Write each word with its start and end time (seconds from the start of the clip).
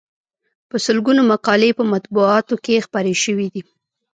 په 0.69 0.75
سلګونو 0.85 1.21
مقالې 1.31 1.67
یې 1.69 1.77
په 1.79 1.83
مطبوعاتو 1.93 2.55
کې 2.63 2.83
خپرې 2.85 3.15
شوې 3.23 3.47
دي. 3.53 3.61